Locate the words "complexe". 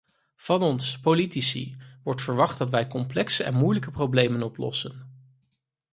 2.87-3.43